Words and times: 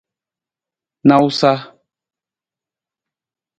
Nawusa. 1.07 1.51